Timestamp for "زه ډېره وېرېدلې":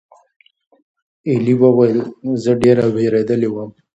2.41-3.49